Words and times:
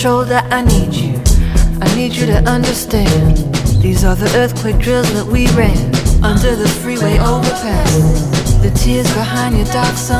show 0.00 0.24
that 0.24 0.50
I 0.50 0.62
need 0.62 0.94
you. 0.94 1.12
I 1.82 1.94
need 1.94 2.14
you 2.14 2.24
to 2.24 2.38
understand. 2.48 3.36
These 3.82 4.02
are 4.02 4.14
the 4.14 4.32
earthquake 4.34 4.78
drills 4.78 5.12
that 5.12 5.26
we 5.26 5.46
ran 5.48 5.76
under 6.24 6.56
the 6.56 6.66
freeway 6.80 7.18
overpass. 7.18 7.96
The 8.62 8.70
tears 8.70 9.12
behind 9.12 9.58
your 9.58 9.66
dark 9.66 9.94
sun. 9.98 10.19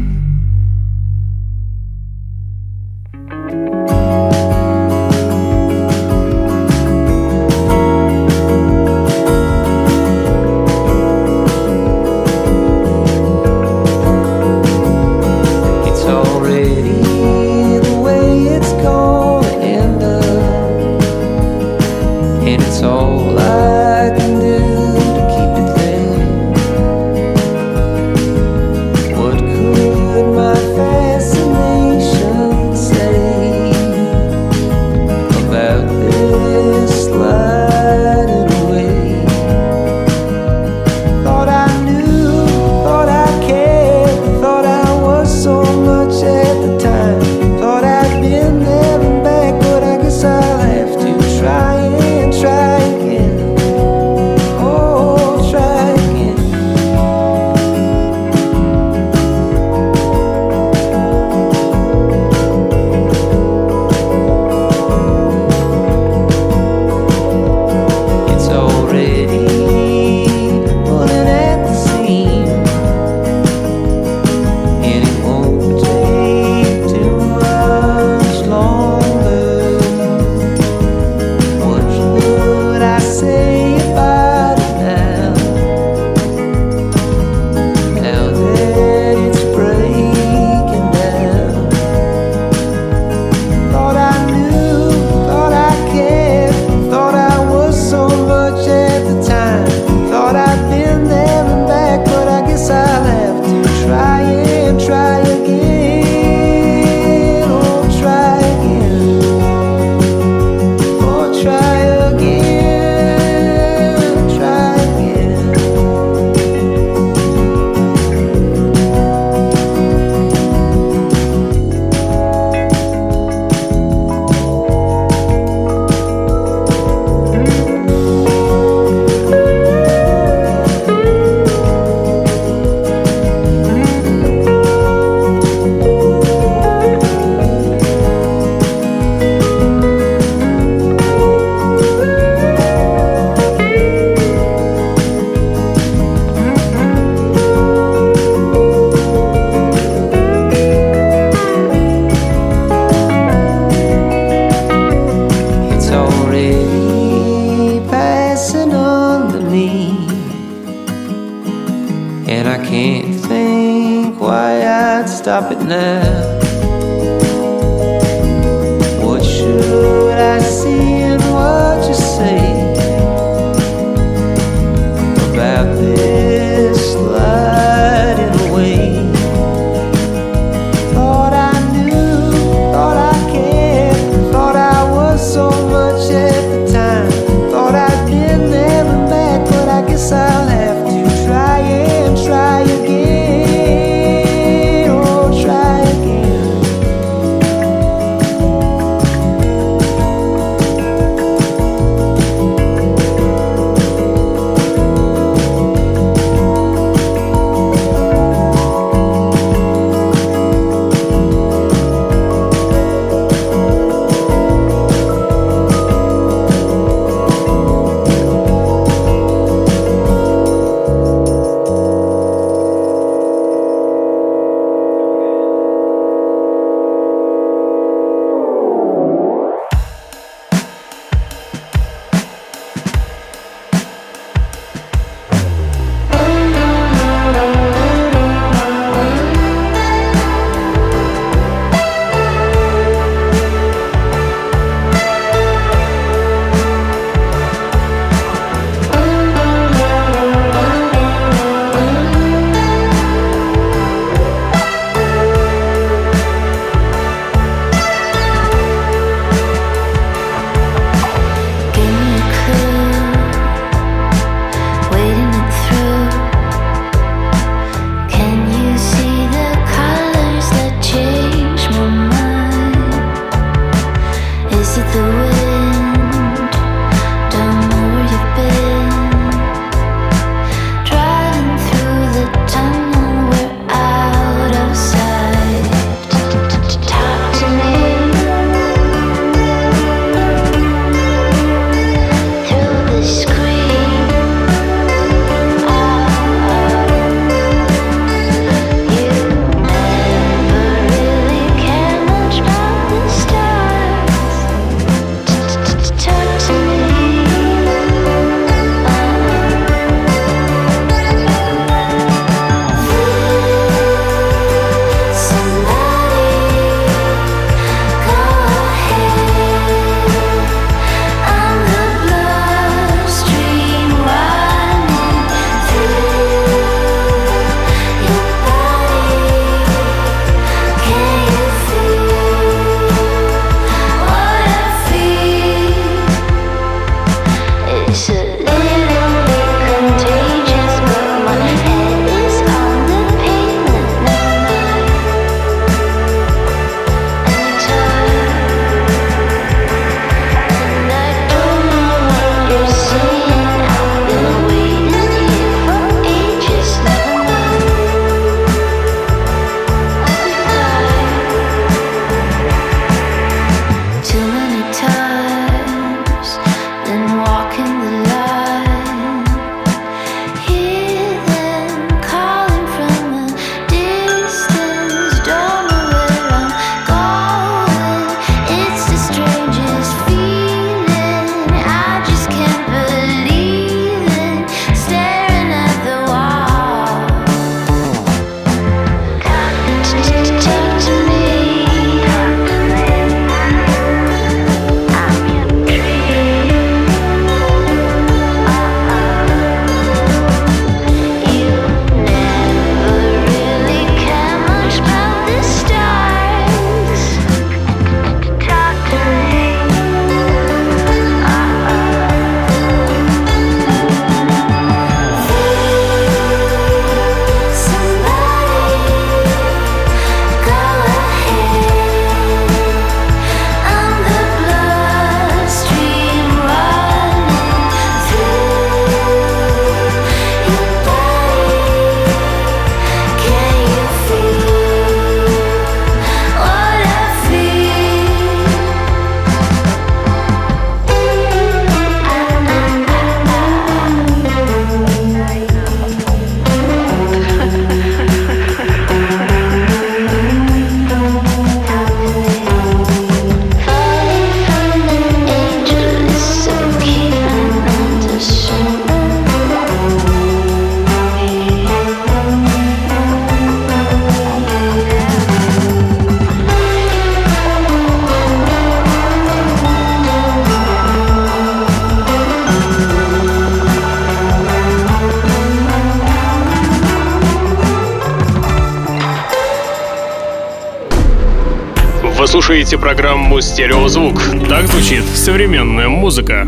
«Стереозвук». 483.41 484.21
Так 484.47 484.67
звучит 484.67 485.03
современная 485.15 485.89
музыка. 485.89 486.47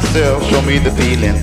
Myself, 0.00 0.42
show 0.48 0.62
me 0.62 0.78
the 0.78 0.90
feeling. 0.92 1.36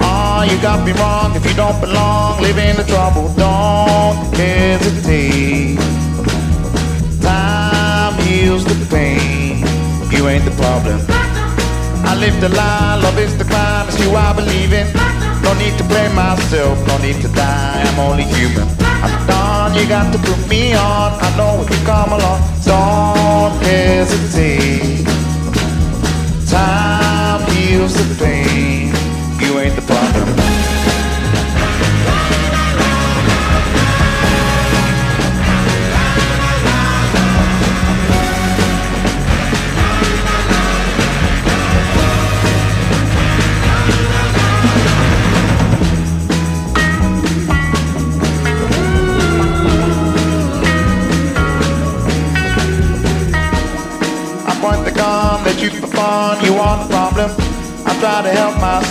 Ah, 0.00 0.40
oh, 0.40 0.42
you 0.44 0.60
got 0.60 0.84
me 0.84 0.92
wrong 0.92 1.34
if 1.34 1.44
you 1.48 1.54
don't 1.54 1.80
belong, 1.80 2.40
live 2.40 2.58
in 2.58 2.76
the 2.76 2.84
trouble, 2.84 3.32
don't 3.34 4.16
hesitate. 4.36 5.78
Time 7.22 8.14
heals 8.22 8.64
the 8.64 8.76
pain, 8.94 9.64
you 10.12 10.28
ain't 10.28 10.44
the 10.44 10.54
problem. 10.62 11.00
I 12.04 12.14
live 12.16 12.38
the 12.40 12.50
lie, 12.50 13.00
love 13.02 13.18
is 13.18 13.36
the 13.38 13.44
crime, 13.44 13.88
it's 13.88 13.98
you 14.00 14.10
I 14.14 14.32
believe 14.34 14.72
in. 14.72 14.86
No 15.42 15.52
need 15.54 15.76
to 15.78 15.84
blame 15.84 16.14
myself, 16.14 16.76
no 16.86 16.98
need 16.98 17.20
to 17.22 17.28
die, 17.28 17.82
I'm 17.88 17.98
only 17.98 18.24
human. 18.24 18.68
I'm 19.04 19.14
done, 19.26 19.74
you 19.74 19.88
got 19.88 20.12
to 20.12 20.18
put 20.18 20.40
me 20.48 20.74
on, 20.74 21.12
I 21.26 21.28
know 21.38 21.62
if 21.62 21.70
you 21.70 21.80
come 21.86 22.12
along, 22.12 22.40
don't 22.64 23.56
hesitate. 23.64 25.06
Time 26.50 26.93
feels 27.74 27.94
the 27.94 28.24
pain. 28.24 28.86
You 29.40 29.58
ain't 29.58 29.74
the 29.74 29.82
problem. 29.82 30.53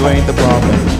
You 0.00 0.06
ain't 0.06 0.26
the 0.26 0.32
problem. 0.32 0.99